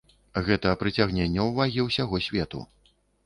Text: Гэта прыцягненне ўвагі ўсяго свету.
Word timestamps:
Гэта 0.45 0.71
прыцягненне 0.81 1.45
ўвагі 1.49 1.85
ўсяго 1.89 2.23
свету. 2.31 2.65